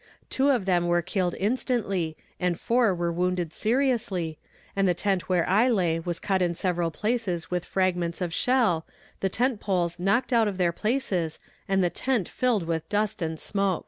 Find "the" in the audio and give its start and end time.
4.87-4.95, 9.19-9.29, 11.83-11.91